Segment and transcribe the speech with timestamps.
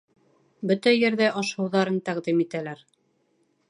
[0.71, 2.87] Бөтә ерҙә аш-һыуҙарын тәҡдим итәләр.